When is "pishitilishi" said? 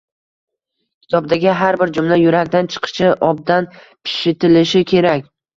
3.79-4.87